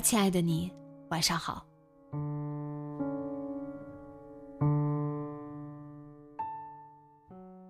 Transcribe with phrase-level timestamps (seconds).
[0.00, 0.72] 亲爱的你，
[1.10, 1.64] 晚上好。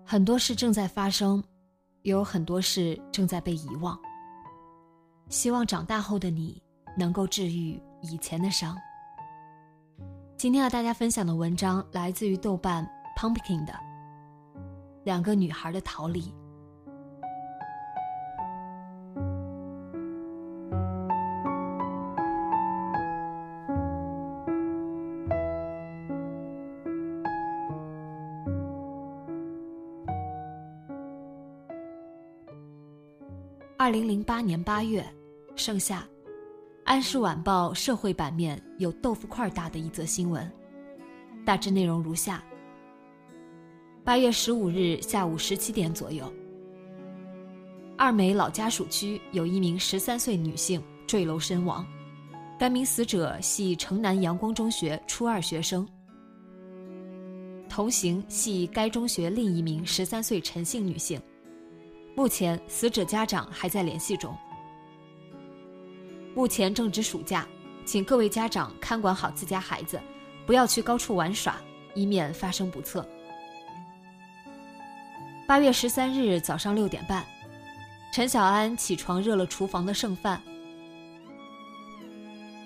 [0.05, 1.43] 很多事正在发生，
[2.01, 3.97] 也有很多事正在被遗忘。
[5.29, 6.61] 希望长大后的你
[6.97, 8.75] 能够治愈以前的伤。
[10.35, 13.73] 今天和大家分享的文章来自于豆瓣 Pumpkin 的
[15.03, 16.21] 《两个女孩的逃离》。
[33.89, 35.03] 二零零八年八月，
[35.55, 36.01] 盛夏，
[36.83, 40.47] 《安市晚报》社会版面有豆腐块大的一则新闻，
[41.43, 42.43] 大致内容如下：
[44.03, 46.31] 八月十五日下午十七点左右，
[47.97, 51.83] 二美老家属区有一名十三岁女性坠楼身亡，
[52.59, 55.83] 该名死者系城南阳光中学初二学生，
[57.67, 61.19] 同行系该中学另一名十三岁陈姓女性。
[62.19, 64.35] 目前，死者家长还在联系中。
[66.35, 67.47] 目前正值暑假，
[67.85, 69.97] 请各位家长看管好自家孩子，
[70.45, 71.55] 不要去高处玩耍，
[71.95, 73.07] 以免发生不测。
[75.47, 77.25] 八月十三日早上六点半，
[78.11, 80.41] 陈小安起床热了厨房的剩饭，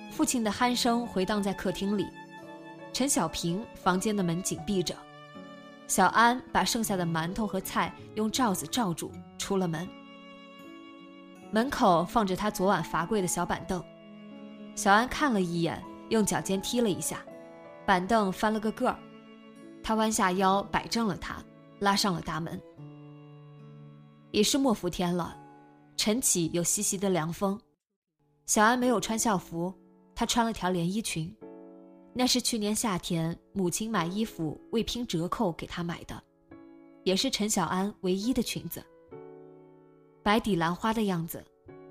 [0.10, 2.08] 父亲的鼾声回荡在客厅里，
[2.92, 4.96] 陈小平房间的门紧闭着。
[5.86, 9.12] 小安把剩下的馒头和菜用罩子罩住，
[9.44, 9.86] 出了门。
[11.52, 13.84] 门口放着他昨晚罚跪的小板凳，
[14.74, 17.22] 小安看了一眼，用脚尖踢了一下，
[17.86, 18.98] 板凳翻了个个儿。
[19.84, 21.44] 他弯下腰摆正了它，
[21.80, 22.58] 拉上了大门。
[24.32, 25.38] 已是末伏天了，
[25.98, 27.60] 晨起有习习的凉风。
[28.46, 29.74] 小安没有穿校服，
[30.16, 31.36] 她穿了条连衣裙。
[32.14, 36.24] 那是去年夏天母亲买衣服为拼折扣给她买的，
[37.04, 38.82] 也是陈小安唯一的裙子。
[40.24, 41.44] 白底兰花的样子，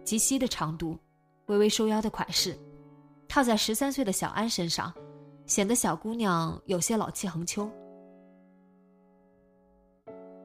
[0.05, 0.99] 及膝的长度，
[1.47, 2.59] 微微收腰的款式，
[3.29, 4.93] 套在十三岁的小安身上，
[5.47, 7.71] 显得小姑娘有些老气横秋。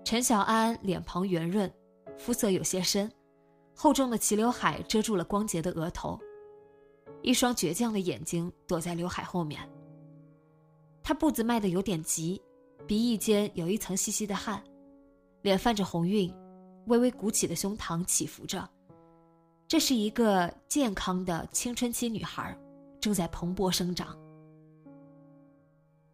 [0.03, 1.71] 陈小安脸庞圆润，
[2.17, 3.09] 肤色有些深，
[3.73, 6.19] 厚重的齐刘海遮住了光洁的额头。
[7.21, 9.61] 一双倔强的眼睛躲在刘海后面。
[11.03, 12.41] 他步子迈得有点急，
[12.85, 14.61] 鼻翼间有一层细细的汗，
[15.41, 16.33] 脸泛着红晕，
[16.87, 18.67] 微微鼓起的胸膛起伏着。
[19.67, 22.57] 这是一个健康的青春期女孩，
[22.99, 24.17] 正在蓬勃生长。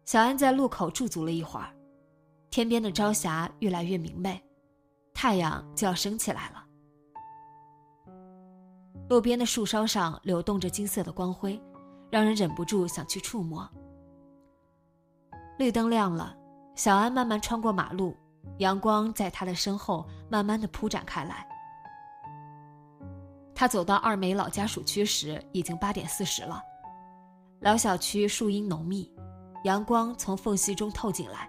[0.04, 1.74] 小安在路口驻足了一会儿，
[2.50, 4.42] 天边的朝霞越来越明媚，
[5.14, 6.64] 太阳就要升起来了。
[9.08, 11.60] 路边的树梢上流动着金色的光辉，
[12.10, 13.68] 让人忍不住想去触摸。
[15.58, 16.36] 绿灯亮了，
[16.74, 18.16] 小安慢慢穿过马路，
[18.58, 21.46] 阳光在他的身后慢慢的铺展开来。
[23.54, 26.62] 他走到二梅老家属区时，已经八点四十了。
[27.60, 29.10] 老小区树荫浓密，
[29.64, 31.48] 阳光从缝隙中透进来，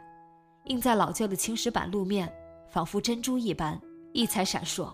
[0.65, 2.31] 映在老旧的青石板路面，
[2.69, 3.79] 仿佛珍珠一般，
[4.13, 4.93] 异彩闪烁。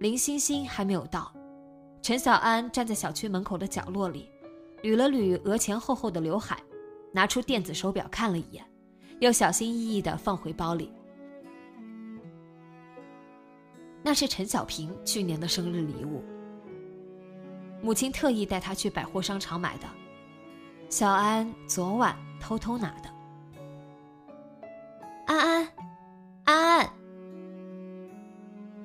[0.00, 1.32] 林欣欣还没有到，
[2.02, 4.28] 陈小安站在小区门口的角落里，
[4.82, 6.60] 捋了捋额前厚厚的刘海，
[7.12, 8.62] 拿出电子手表看了一眼，
[9.24, 10.92] 又小心翼翼地放回包里。
[14.02, 16.22] 那是陈小平去年的生日礼物，
[17.82, 19.88] 母亲特意带他去百货商场买的，
[20.90, 23.08] 小安昨晚偷偷拿的。
[25.24, 25.68] 安安，
[26.44, 26.90] 安安。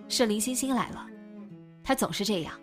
[0.07, 1.05] 是林星星来了，
[1.83, 2.57] 她总是这样，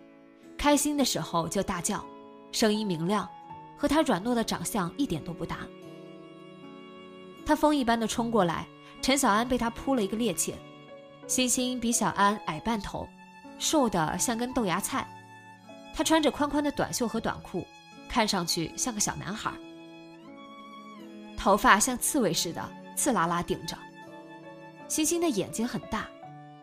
[0.57, 2.03] 开心的时候就大叫，
[2.51, 3.29] 声音明亮，
[3.77, 5.59] 和她软糯的长相一点都不搭。
[7.47, 8.67] 他风一般的冲过来，
[9.01, 10.53] 陈小安被他扑了一个趔趄。
[11.27, 13.07] 星星比小安矮半头，
[13.57, 15.07] 瘦的像根豆芽菜。
[15.95, 17.65] 他穿着宽宽的短袖和短裤，
[18.09, 19.49] 看上去像个小男孩。
[21.37, 23.77] 头发像刺猬似的刺啦啦顶着。
[24.89, 26.05] 星星的眼睛很大，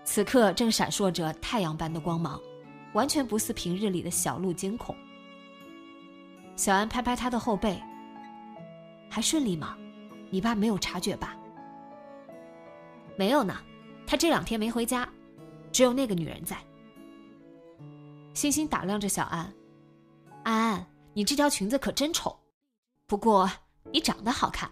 [0.04, 2.38] 此刻正闪烁着太阳般的光芒，
[2.92, 4.94] 完全不似平日里的小鹿惊恐。
[6.56, 7.82] 小安拍拍他的后背。
[9.08, 9.78] 还顺利吗？
[10.34, 11.36] 你爸没有察觉吧？
[13.16, 13.56] 没有呢，
[14.04, 15.08] 他这两天没回家，
[15.70, 16.58] 只有那个女人在。
[18.34, 19.54] 星星打量着小安，
[20.42, 22.36] 安安，你这条裙子可真丑，
[23.06, 23.48] 不过
[23.92, 24.68] 你长得好看。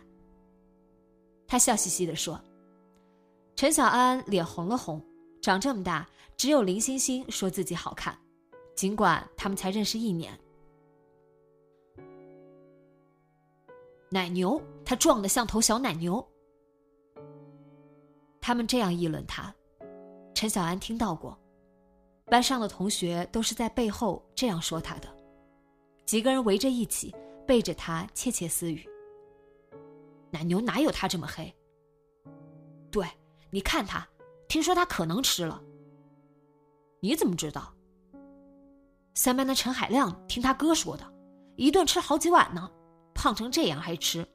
[1.46, 2.40] 他笑嘻嘻的说。
[3.54, 5.00] 陈小安脸红了红，
[5.40, 6.04] 长这么大，
[6.36, 8.18] 只有林星星说自己好看，
[8.74, 10.36] 尽管他们才认识一年。
[14.12, 16.22] 奶牛，他壮得像头小奶牛。
[18.42, 19.54] 他们这样议论他，
[20.34, 21.34] 陈小安听到过，
[22.26, 25.08] 班上的同学都是在背后这样说他的，
[26.04, 27.14] 几个人围着一起
[27.46, 28.86] 背着他窃窃私语。
[30.30, 31.50] 奶牛哪有他这么黑？
[32.90, 33.06] 对，
[33.50, 34.06] 你看他，
[34.46, 35.62] 听说他可能吃了。
[37.00, 37.72] 你怎么知道？
[39.14, 41.14] 三班的陈海亮听他哥说的，
[41.56, 42.70] 一顿吃好几碗呢。
[43.14, 44.26] 胖成这样还吃，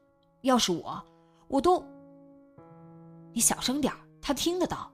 [0.42, 1.04] 要是我，
[1.48, 1.84] 我都。
[3.34, 4.92] 你小声点他听得到。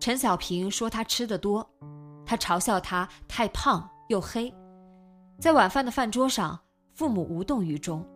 [0.00, 1.68] 陈小平说他吃的多，
[2.24, 4.54] 他嘲笑他太胖又黑，
[5.40, 6.58] 在晚饭的饭桌上，
[6.94, 8.06] 父母无动于衷。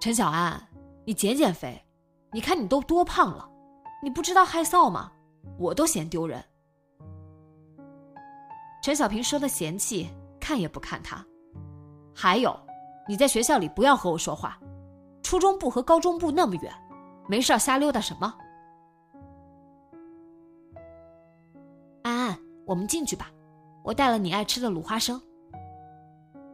[0.00, 0.68] 陈小安，
[1.04, 1.84] 你减减肥，
[2.32, 3.48] 你看你都多胖了，
[4.02, 5.12] 你不知道害臊吗？
[5.58, 6.44] 我都嫌丢人。
[8.82, 10.10] 陈小平说的嫌弃。
[10.44, 11.24] 看也不看他，
[12.12, 12.58] 还有，
[13.08, 14.58] 你在学校里不要和我说话，
[15.22, 16.74] 初中部和高中部那么远，
[17.28, 18.34] 没事瞎溜达什么？
[22.02, 23.30] 安安，我们进去吧，
[23.84, 25.22] 我带了你爱吃的卤花生。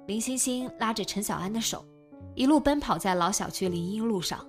[0.07, 1.83] 林欣欣拉着陈小安的手，
[2.35, 4.47] 一路奔跑在老小区林荫路上，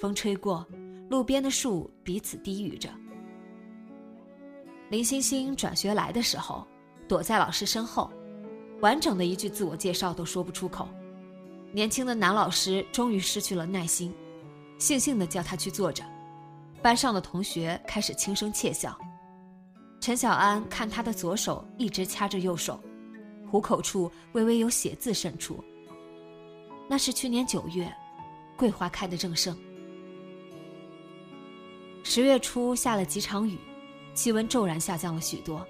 [0.00, 0.66] 风吹过，
[1.10, 2.88] 路边的树彼此低语着。
[4.88, 6.66] 林欣欣转学来的时候，
[7.08, 8.10] 躲在老师身后。
[8.80, 10.88] 完整的一句自我介绍都说不出口，
[11.72, 14.12] 年轻的男老师终于失去了耐心，
[14.78, 16.04] 悻悻地叫他去坐着。
[16.82, 18.98] 班上的同学开始轻声窃笑。
[20.00, 22.78] 陈小安看他的左手一直掐着右手，
[23.50, 25.64] 虎口处微微有血渍渗出。
[26.86, 27.90] 那是去年九月，
[28.54, 29.56] 桂花开的正盛。
[32.02, 33.58] 十月初下了几场雨，
[34.12, 35.66] 气温骤然下降了许多。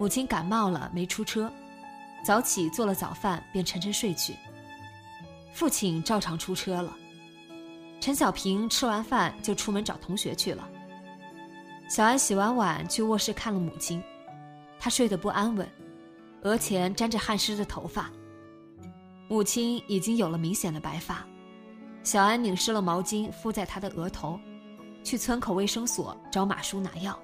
[0.00, 1.52] 母亲感冒了，没出车。
[2.24, 4.34] 早起做了早饭，便沉沉睡去。
[5.52, 6.96] 父亲照常出车了。
[8.00, 10.66] 陈小平吃完饭就出门找同学去了。
[11.86, 14.02] 小安洗完碗去卧室看了母亲，
[14.78, 15.68] 她睡得不安稳，
[16.44, 18.10] 额前沾着汗湿的头发。
[19.28, 21.26] 母亲已经有了明显的白发，
[22.02, 24.40] 小安拧湿了毛巾敷在她的额头，
[25.04, 27.18] 去村口卫生所找马叔拿药。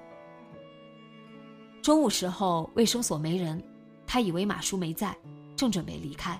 [1.87, 3.63] 中午时候卫生所没人。
[4.05, 5.17] 他以为马叔没在，
[5.55, 6.37] 正准备离开，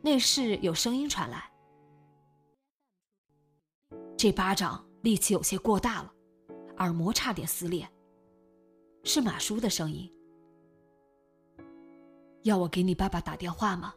[0.00, 1.52] 内室有声音传来。
[4.16, 6.10] 这巴掌力气有些过大了，
[6.78, 7.86] 耳膜差点撕裂。
[9.04, 10.10] 是马叔的声音。
[12.44, 13.92] 要我给你爸爸打电话吗？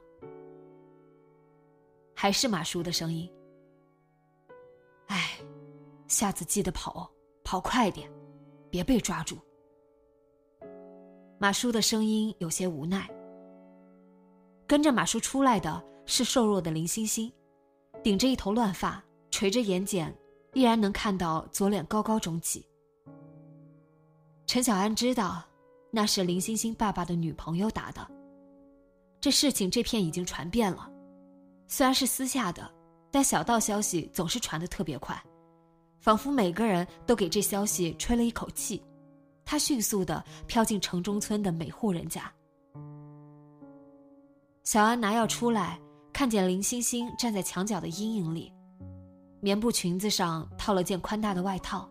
[2.13, 3.31] 还是马叔的声音。
[5.07, 5.39] 哎，
[6.09, 7.09] 下次记得跑，
[7.41, 8.11] 跑快点，
[8.69, 9.37] 别被抓住。
[11.41, 13.09] 马叔的声音有些无奈。
[14.67, 17.33] 跟着马叔出来的是瘦弱的林欣欣，
[18.03, 20.13] 顶着一头乱发，垂着眼睑，
[20.53, 22.63] 依然能看到左脸高高肿起。
[24.45, 25.43] 陈小安知道，
[25.89, 28.07] 那是林欣欣爸爸的女朋友打的。
[29.19, 30.87] 这事情这片已经传遍了，
[31.67, 32.71] 虽然是私下的，
[33.09, 35.19] 但小道消息总是传得特别快，
[36.01, 38.79] 仿佛每个人都给这消息吹了一口气。
[39.51, 42.31] 他迅速的飘进城中村的每户人家。
[44.63, 45.77] 小安拿药出来，
[46.13, 48.53] 看见林欣欣站在墙角的阴影里，
[49.41, 51.85] 棉布裙子上套了件宽大的外套，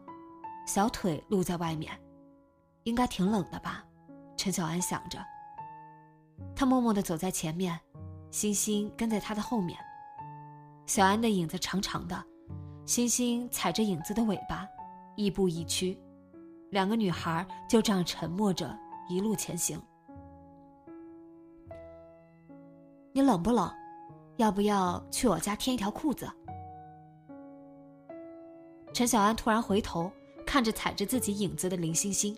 [0.66, 1.92] 小腿露在外面，
[2.84, 3.84] 应该挺冷的吧？
[4.38, 5.18] 陈小安想着。
[6.56, 7.78] 他默默的走在前面，
[8.30, 9.78] 欣欣跟在他的后面。
[10.86, 12.24] 小安的影子长长的，
[12.86, 14.66] 欣欣踩着影子的尾巴，
[15.14, 16.00] 亦步亦趋。
[16.70, 18.76] 两个女孩就这样沉默着
[19.08, 19.80] 一路前行。
[23.12, 23.70] 你冷不冷？
[24.36, 26.30] 要不要去我家添一条裤子？
[28.94, 30.10] 陈小安突然回头
[30.46, 32.36] 看着踩着自己影子的林欣欣，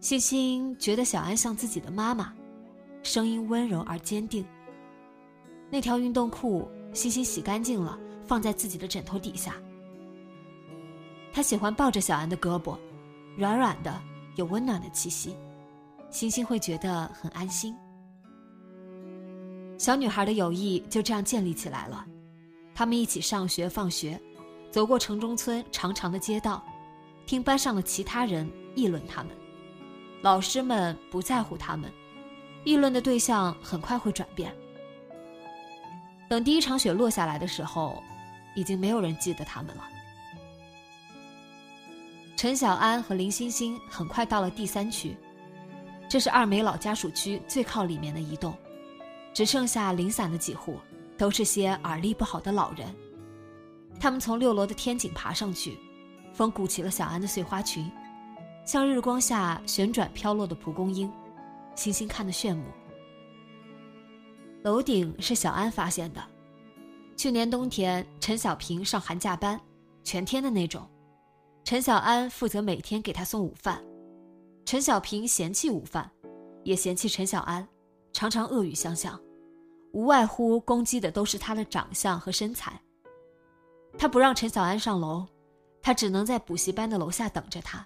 [0.00, 2.32] 欣欣觉得小安像自己的妈妈，
[3.02, 4.46] 声音温柔而坚定。
[5.68, 9.56] 那条运动裤，欣欣洗干净了，放在自己的枕头底下。
[11.36, 12.78] 他喜欢抱着小安的胳膊，
[13.36, 14.02] 软软的，
[14.36, 15.36] 有温暖的气息，
[16.08, 17.76] 星星会觉得很安心。
[19.76, 22.06] 小女孩的友谊就这样建立起来了，
[22.74, 24.18] 他们一起上学、放学。
[24.70, 26.64] 走过城中村长长的街道，
[27.26, 29.36] 听班上的其他人议论他们，
[30.22, 31.92] 老师们不在乎他们，
[32.64, 34.50] 议论的对象很快会转变。
[36.30, 38.02] 等第一场雪落下来的时候，
[38.54, 39.84] 已经没有人记得他们了。
[42.36, 45.16] 陈小安和林欣欣很快到了第三区，
[46.06, 48.54] 这是二梅老家属区最靠里面的一栋，
[49.32, 50.78] 只剩下零散的几户，
[51.16, 52.94] 都是些耳力不好的老人。
[53.98, 55.78] 他们从六楼的天井爬上去，
[56.34, 57.90] 风鼓起了小安的碎花裙，
[58.66, 61.10] 像日光下旋转飘落的蒲公英，
[61.74, 62.64] 星星看得炫目。
[64.62, 66.22] 楼顶是小安发现的，
[67.16, 69.58] 去年冬天陈小平上寒假班，
[70.04, 70.86] 全天的那种，
[71.66, 73.84] 陈小安负责每天给他送午饭，
[74.64, 76.08] 陈小平嫌弃午饭，
[76.62, 77.66] 也嫌弃陈小安，
[78.12, 79.20] 常常恶语相向，
[79.92, 82.80] 无外乎攻击的都是他的长相和身材。
[83.98, 85.26] 他不让陈小安上楼，
[85.82, 87.84] 他只能在补习班的楼下等着他。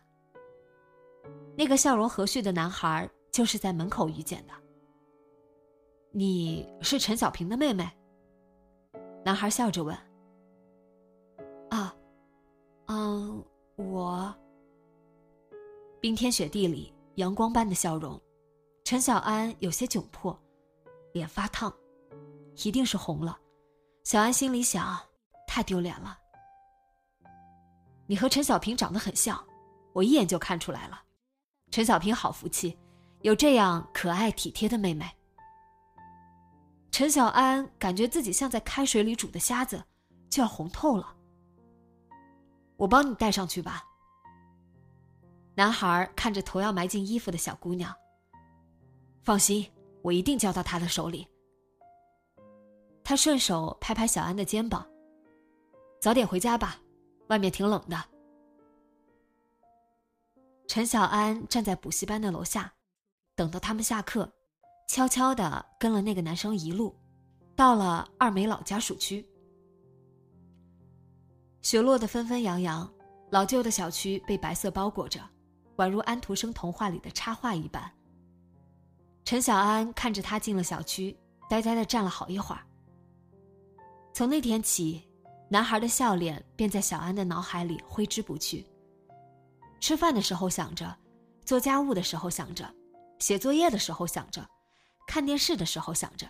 [1.57, 4.53] 那个笑容和煦的男孩就是在门口遇见的。
[6.13, 7.91] 你是陈小平的妹妹？
[9.25, 9.97] 男孩笑着问。
[13.81, 14.35] 我。
[16.01, 18.21] 冰天雪地里，阳光般的笑容，
[18.85, 20.39] 陈小安有些窘迫，
[21.13, 21.73] 脸发烫，
[22.65, 23.39] 一定是红了。
[24.05, 24.99] 小安心里想。
[25.53, 26.17] 太丢脸了！
[28.07, 29.45] 你和陈小平长得很像，
[29.93, 31.03] 我一眼就看出来了。
[31.73, 32.79] 陈小平好福气，
[33.23, 35.11] 有这样可爱体贴的妹妹。
[36.93, 39.83] 陈小安感觉自己像在开水里煮的虾子，
[40.31, 41.17] 就要红透了。
[42.81, 43.85] 我帮你带上去吧。
[45.55, 47.95] 男孩看着头要埋进衣服的小姑娘，
[49.23, 49.71] 放心，
[50.01, 51.29] 我一定交到他的手里。
[53.05, 54.87] 他顺手拍拍小安的肩膀。
[56.01, 56.81] 早点回家吧，
[57.29, 58.03] 外面挺冷的。
[60.67, 62.73] 陈小安站在补习班的楼下，
[63.35, 64.33] 等到他们下课，
[64.89, 66.97] 悄悄的跟了那个男生一路，
[67.55, 69.29] 到了二梅老家属区。
[71.63, 72.91] 雪落得纷纷扬扬，
[73.31, 75.21] 老旧的小区被白色包裹着，
[75.77, 77.91] 宛如安徒生童话里的插画一般。
[79.25, 81.17] 陈小安看着他进了小区，
[81.49, 82.63] 呆呆的站了好一会儿。
[84.13, 85.07] 从那天起。
[85.53, 88.65] 男孩的笑脸便在小安的脑海里挥之不去。
[89.81, 90.97] 吃饭的时候想着，
[91.45, 92.73] 做家务的时候想着，
[93.19, 94.49] 写作业的时候想着，
[95.09, 96.25] 看电视的时候想着，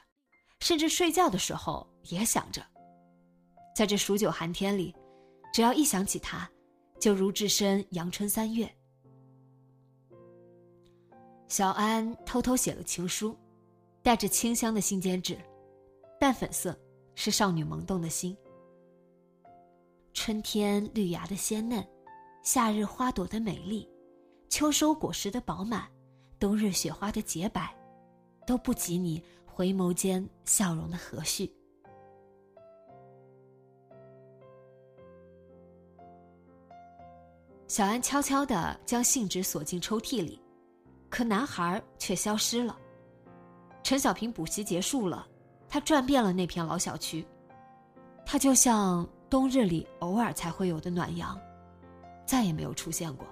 [0.61, 2.65] 甚至睡觉的时候也想着。
[3.77, 4.97] 在这数九寒天里，
[5.53, 6.49] 只要一想起他，
[6.99, 8.71] 就如置身阳春三月。
[11.49, 13.37] 小安偷偷写了情书，
[14.03, 15.37] 带着清香的信笺纸，
[16.19, 16.79] 淡粉色，
[17.15, 18.37] 是少女萌动的心。
[20.15, 21.85] 春天绿芽的鲜嫩，
[22.45, 23.89] 夏日花朵的美丽，
[24.49, 25.91] 秋收果实的饱满，
[26.39, 27.77] 冬日雪花的洁白，
[28.47, 31.51] 都不及你回眸间笑容的和煦。
[37.71, 40.43] 小安悄悄地将信纸锁进抽屉里，
[41.09, 42.77] 可男孩却消失了。
[43.85, 45.25] 陈小平补习结束了，
[45.69, 47.25] 他转遍了那片老小区，
[48.27, 49.09] 他就像。
[49.31, 51.41] 冬日里偶尔才会有的暖阳，
[52.27, 53.25] 再也没有出现过。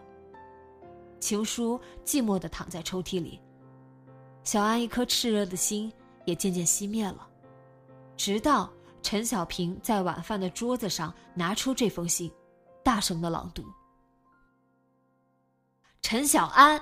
[1.18, 3.40] 情书寂寞的躺在抽屉里，
[4.44, 5.92] 小安一颗炽热的心
[6.24, 7.28] 也渐渐熄灭了。
[8.16, 12.30] 直到陈小平在晚饭的桌子上拿出这封信，
[12.84, 13.64] 大声的朗读
[16.00, 16.80] ：“陈小安，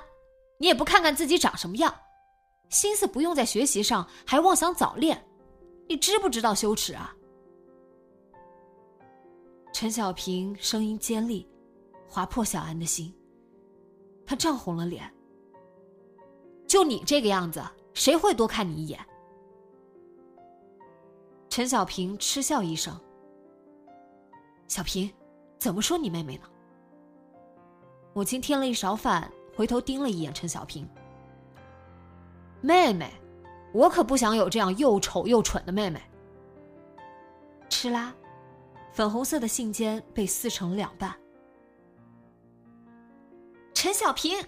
[0.59, 1.95] 你也不看看自己长什么样，
[2.71, 5.27] 心思不用在学习上，还妄想早恋，
[5.89, 7.15] 你知不知道羞耻啊？”
[9.73, 11.49] 陈小平声音尖利，
[12.09, 13.15] 划破小安的心。
[14.25, 15.13] 他涨红了脸。
[16.67, 17.63] 就你这个样子，
[17.95, 18.99] 谁会多看你一眼？
[21.49, 22.99] 陈小平嗤笑一声。
[24.67, 25.13] 小平，
[25.59, 26.49] 怎么说你妹妹呢？
[28.17, 30.89] 母亲添了一勺饭，回头盯了一眼陈小平。
[32.63, 33.13] 妹妹，
[33.75, 36.01] 我可不想有这样又丑又蠢的妹妹。
[37.69, 38.15] 吃啦，
[38.91, 41.15] 粉红色的信笺被撕成两半。
[43.75, 44.43] 陈小平。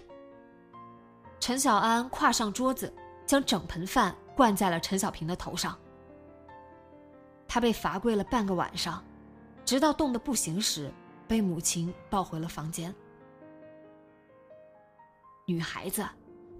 [1.39, 2.91] 陈小安跨上桌子，
[3.27, 5.77] 将整盆饭灌在了陈小平的头上。
[7.47, 9.03] 他被罚跪了半个晚上，
[9.63, 10.91] 直到冻得不行时，
[11.27, 12.91] 被母亲抱回了房间。
[15.49, 16.07] 女孩子，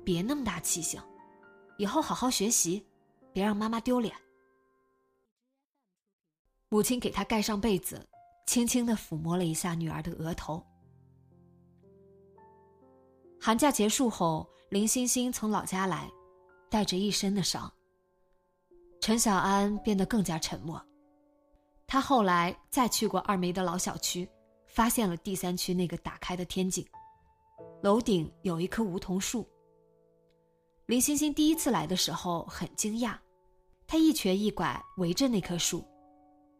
[0.03, 0.99] 别那么大气性，
[1.77, 2.83] 以后好好学习，
[3.31, 4.15] 别让妈妈丢脸。
[6.69, 8.03] 母亲给他盖上被子，
[8.47, 10.65] 轻轻的抚摸了一下女儿的额头。
[13.39, 16.09] 寒假结束后，林欣欣从老家来，
[16.67, 17.71] 带着一身的伤。
[18.99, 20.83] 陈小安变得更加沉默。
[21.85, 24.27] 他后来再去过二梅的老小区，
[24.65, 26.83] 发现了第三区那个打开的天井，
[27.81, 29.47] 楼顶有一棵梧桐树。
[30.85, 33.17] 林欣欣第一次来的时候很惊讶，
[33.87, 35.85] 他一瘸一拐围着那棵树，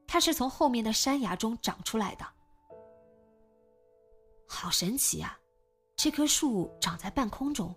[0.07, 2.25] 它是从后面的山崖中长出来的，
[4.47, 5.37] 好神奇呀！
[5.95, 7.75] 这棵树长在半空中。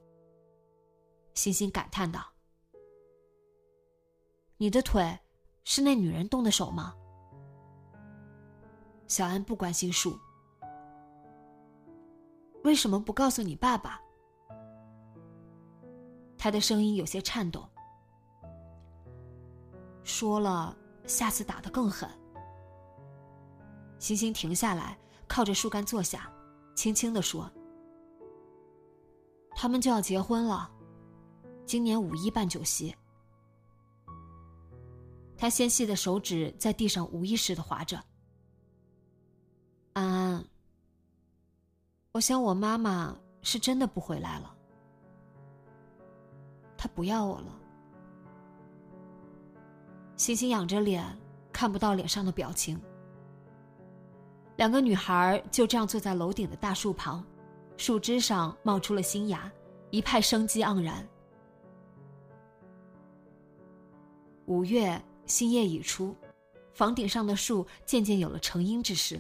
[1.35, 2.31] 星星感叹道
[4.57, 5.19] ：“你的腿
[5.65, 6.95] 是那女人动的手吗？”
[9.09, 10.17] 小安不关心树，
[12.65, 14.01] 为什么不告诉你爸爸？
[16.39, 17.69] 他的声音有些颤抖。
[20.05, 20.77] 说了，
[21.07, 22.09] 下次打得更狠。
[23.99, 26.29] 星星停下来，靠着树干坐下，
[26.75, 27.51] 轻轻的说。
[29.55, 30.71] 他们就要结婚了，
[31.65, 32.95] 今年五一办酒席。
[35.37, 38.03] 他纤细的手指在地上无意识的划着。
[39.93, 40.45] 安安，
[42.13, 44.55] 我想我妈妈是真的不回来了，
[46.77, 47.59] 她不要我了。
[50.19, 51.05] 星星仰着脸，
[51.51, 52.79] 看不到脸上的表情。
[54.57, 57.25] 两个女孩就这样坐在楼顶的大树旁。
[57.79, 59.51] 树枝上冒出了新芽，
[59.91, 61.09] 一派生机盎然。
[64.45, 66.15] 五月，新叶已出，
[66.75, 69.19] 房顶上的树渐渐有了成荫之势。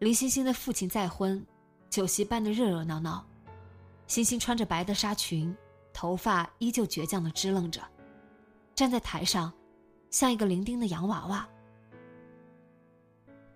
[0.00, 1.44] 林欣欣的父亲再婚，
[1.88, 3.24] 酒席办得热热闹闹。
[4.06, 5.56] 欣欣穿着白的纱裙，
[5.92, 7.80] 头发依旧倔强的支棱着，
[8.74, 9.52] 站在台上，
[10.10, 11.48] 像一个伶仃的洋娃娃。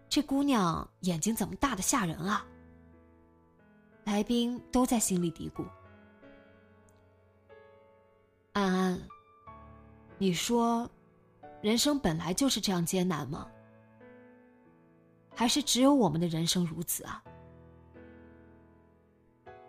[0.08, 2.46] 这姑娘眼睛怎么大的吓人啊！
[4.04, 5.62] 来宾都在心里嘀咕
[8.54, 9.02] ：“安安，
[10.16, 10.90] 你说，
[11.60, 13.46] 人生本来就是这样艰难吗？
[15.38, 17.22] 还是只有我们的人生如此啊？”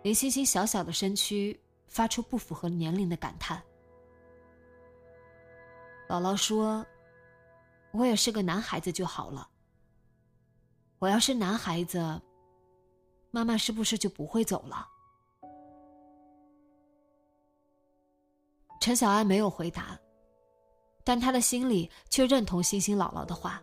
[0.02, 3.62] 林欣欣小小的身躯发出不符合年龄的感叹。
[6.08, 6.84] 姥姥说
[7.94, 9.48] ：“我也是个男孩子就好了。
[10.98, 12.20] 我要是男孩子。”
[13.30, 14.88] 妈妈是不是就不会走了？
[18.80, 19.96] 陈小安没有回答，
[21.04, 23.62] 但他的心里却认同星星姥姥的话。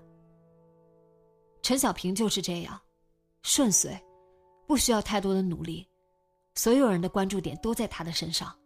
[1.67, 2.79] 陈小平就是这样，
[3.43, 4.01] 顺遂，
[4.65, 5.85] 不需要太多的努力，
[6.55, 8.57] 所有人的关注点都在他的身上。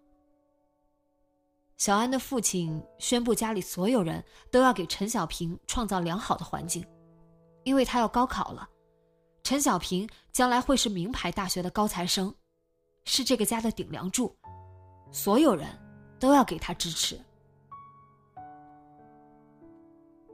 [1.78, 6.86] 小安的父亲宣布，家里所有人都要给陈小平创造良好的环境，
[7.64, 8.70] 因为他要高考了。
[9.42, 12.32] 陈小平将来会是名牌大学的高材生，
[13.06, 14.32] 是这个家的顶梁柱，
[15.12, 15.68] 所有人
[16.20, 17.20] 都要给他支持。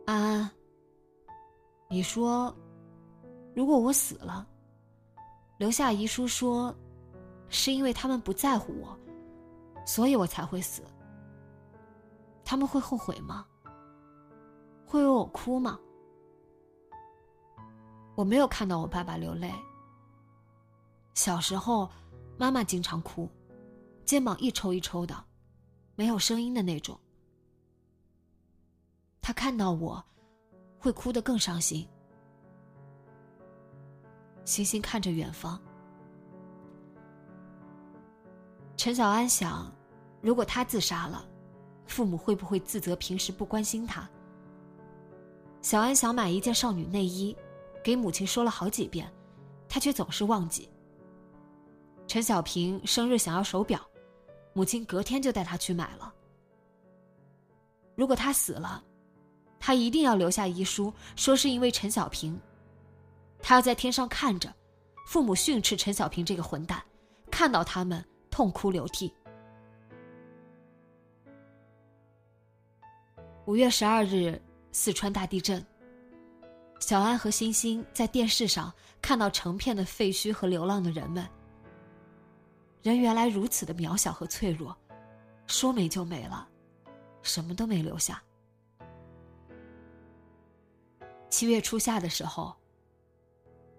[0.06, 0.52] 安安，
[1.90, 2.54] 你说，
[3.56, 4.46] 如果我死了，
[5.58, 6.76] 留下遗书说，
[7.48, 9.00] 是因为他们不在乎我，
[9.86, 10.84] 所以我才会死，
[12.44, 13.46] 他们会后悔吗？
[14.86, 15.80] 会为我哭吗？
[18.16, 19.54] 我没有看到我爸爸流泪。
[21.14, 21.90] 小时候，
[22.38, 23.30] 妈妈经常哭，
[24.04, 25.16] 肩膀一抽一抽的，
[25.96, 27.00] 没有声音的那种。
[29.22, 30.04] 他看到我，
[30.80, 31.88] 会哭得更伤心。
[34.46, 35.62] 星星看着远方，
[38.76, 39.72] 陈小安想，
[40.22, 41.28] 如果他自杀了，
[41.86, 44.10] 父母会不会自责平时不关心他？
[45.62, 47.36] 小安想买一件少女内衣。
[47.84, 49.10] 给母亲说了好几遍，
[49.70, 50.70] 她却总是忘记。
[52.06, 53.80] 陈小平生日想要手表，
[54.52, 56.14] 母亲隔天就带他去买了。
[57.96, 58.84] 如果他死了，
[59.60, 62.40] 他一定要留下遗书，说是因为陈小平。
[63.42, 64.54] 他要在天上看着，
[65.06, 66.84] 父母训斥陈小平这个混蛋，
[67.30, 69.14] 看到他们痛哭流涕。
[73.46, 74.42] 五月十二日，
[74.72, 75.66] 四川大地震。
[76.80, 81.28] 小安和欣欣在电视上看到成片的废墟和流浪的人们。
[82.84, 84.78] 人原来如此的渺小和脆弱，
[85.48, 86.48] 说没就没了，
[87.22, 88.22] 什么都没留下。
[91.30, 92.56] 七月初夏的时候，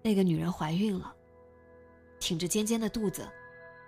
[0.01, 1.13] 那个女人怀孕了，
[2.19, 3.29] 挺着尖尖的肚子，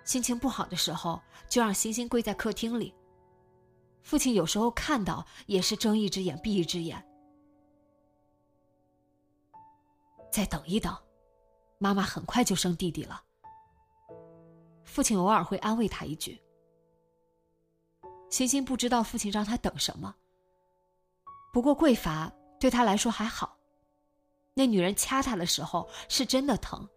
[0.04, 2.94] 心情不好的时候就让欣欣跪在客厅里。
[4.02, 7.02] 父亲有时候看到也是睁一只眼闭一只眼。
[10.30, 10.96] 再等一等，
[11.78, 13.22] 妈妈很快就生弟弟了。
[14.84, 16.40] 父亲偶尔会安慰他一句。
[18.28, 20.14] 欣欣不知道父亲让他等什么。
[21.52, 23.58] 不过桂法对他来说还好，
[24.54, 26.88] 那女人掐他的时候是真的疼。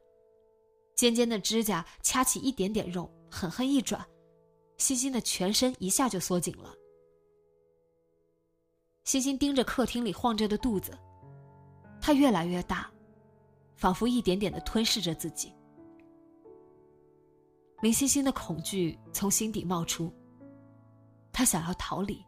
[0.96, 4.06] 尖尖的指甲掐起一点点肉，狠狠一转，
[4.78, 6.72] 欣欣的全身一下就缩紧了。
[9.06, 10.96] 欣欣盯着客厅里晃着的肚子，
[12.00, 12.88] 它越来越大。
[13.76, 15.52] 仿佛一点点的吞噬着自己，
[17.82, 20.14] 林欣欣的恐惧从心底冒出。
[21.34, 22.24] 她想要逃离。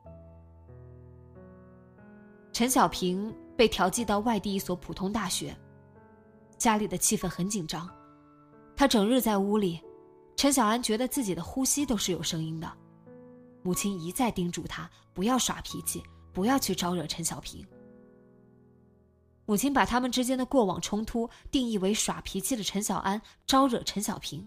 [2.58, 5.56] 陈小平被调剂到外地一所普通大学，
[6.58, 7.88] 家里的气氛很紧张。
[8.76, 9.80] 他整日在屋里，
[10.36, 12.67] 陈小安觉得自己的呼吸都是有声音的。
[13.62, 16.02] 母亲一再叮嘱他不要耍脾气，
[16.34, 17.63] 不要去招惹陈小平。
[19.46, 24.43] 母亲把他们之间的过往冲突定义为耍脾气的陈小安招惹陈小平。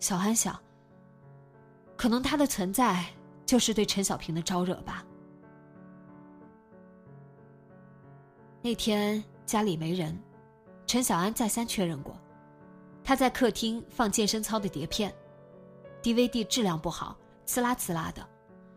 [0.00, 0.60] 小安想，
[1.96, 3.06] 可能他的存在
[3.46, 5.06] 就是对陈小平的招惹吧。
[8.64, 10.16] 那天家里没人，
[10.86, 12.16] 陈小安再三确认过，
[13.02, 15.12] 他在客厅放健身操的碟片
[16.00, 18.24] ，DVD 质量不好，呲啦呲啦的，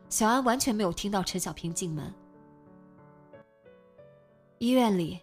[0.09, 2.11] 小安完全没有听到陈小平进门。
[4.57, 5.21] 医院里，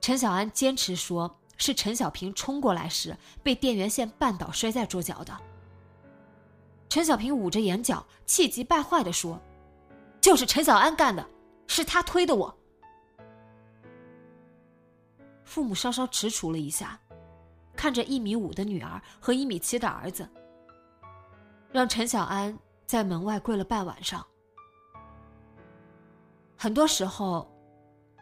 [0.00, 5.36] 陈小安坚持说是陈小平冲过来时被电源线绊倒摔在桌角的。
[6.88, 9.38] 陈小平捂着眼角，气急败坏的说
[10.18, 11.28] ：“就是陈小安干的，
[11.66, 12.54] 是他推的我。”
[15.48, 17.00] 父母稍稍踟蹰了一下，
[17.74, 20.28] 看着一米五的女儿和一米七的儿子，
[21.72, 22.56] 让陈小安
[22.86, 24.24] 在门外跪了半晚上。
[26.56, 27.50] 很多时候。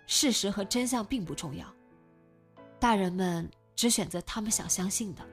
[0.08, 1.66] 事实和真相并不重要，
[2.78, 5.28] 大人们只选择他们想相信的。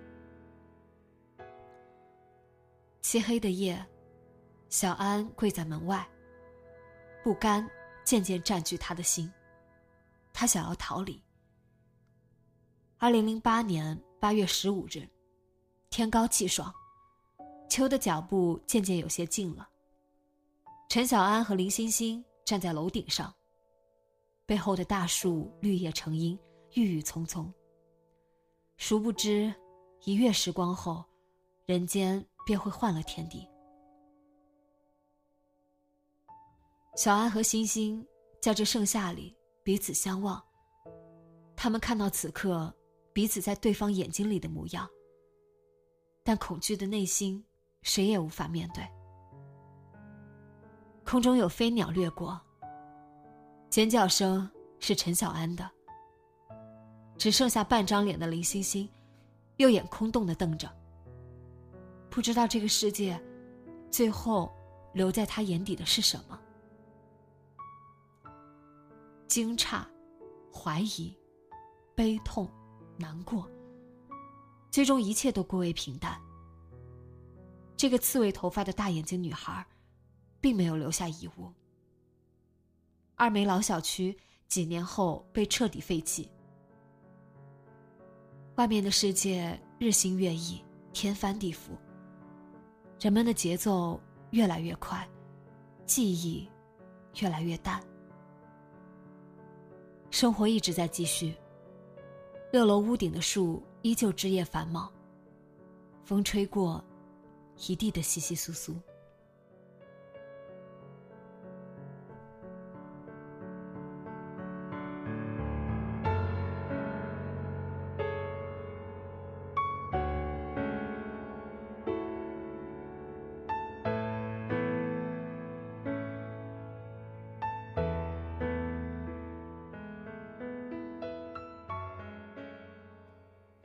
[3.04, 3.86] 漆黑的夜，
[4.70, 6.10] 小安跪在门外，
[7.24, 7.70] 不甘
[8.04, 9.32] 渐渐占据他的心，
[10.34, 11.23] 他想要逃离。
[13.04, 15.06] 二零零八年八月十五日，
[15.90, 16.74] 天高气爽，
[17.70, 19.68] 秋的脚步渐渐有些近了。
[20.88, 23.36] 陈小安和林欣欣站在楼顶上。
[24.46, 26.40] 背后的大树绿叶成荫，
[26.76, 27.54] 郁郁葱葱。
[28.78, 29.54] 殊不知，
[30.06, 31.04] 一月时光后，
[31.66, 33.46] 人间便会换了天地。
[36.96, 38.02] 小安和欣欣
[38.42, 40.42] 在这盛夏里彼此相望，
[41.54, 42.74] 他们看到此刻
[43.14, 44.90] 彼此在对方眼睛里的模样，
[46.24, 47.46] 但恐惧的内心，
[47.84, 48.84] 谁也无法面对。
[51.06, 52.40] 空中有飞鸟掠过。
[53.70, 54.50] 尖叫声
[54.80, 55.70] 是陈小安的。
[57.18, 58.90] 只剩下半张脸的林欣欣，
[59.58, 60.68] 右眼空洞的瞪着。
[62.10, 63.22] 不知道这个世界，
[63.92, 64.52] 最后
[64.94, 66.40] 留在他眼底的是什么？
[69.28, 69.84] 惊诧、
[70.52, 71.16] 怀疑、
[71.96, 72.50] 悲痛、
[72.98, 73.50] 难过，
[74.70, 76.20] 最终一切都归为平淡。
[77.76, 79.66] 这个刺猬头发的大眼睛女孩，
[80.40, 81.52] 并没有留下遗物。
[83.16, 86.30] 二梅老小区几年后被彻底废弃。
[88.56, 91.72] 外面的世界日新月异，天翻地覆。
[93.00, 94.00] 人们的节奏
[94.32, 95.08] 越来越快，
[95.86, 96.48] 记忆
[97.20, 97.84] 越来越淡。
[100.10, 101.36] 生活一直在继续。
[102.54, 104.88] 六楼屋顶的树依旧枝叶繁茂，
[106.06, 106.86] 风吹过，
[107.68, 108.76] 一地的稀稀疏疏。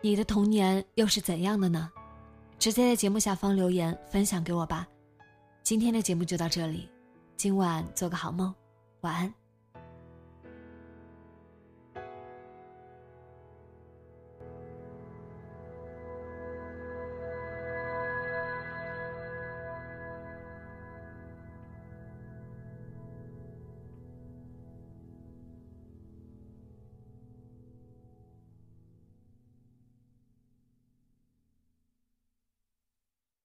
[0.09, 1.91] 你的童年又是怎样的呢？
[2.59, 4.89] 直接在节目下方留言分享给我吧。
[5.63, 6.89] 今天的节目就到这里，
[7.37, 8.55] 今晚做个好梦，
[9.03, 9.48] 晚安。